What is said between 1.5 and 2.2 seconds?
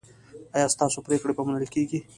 کیږي؟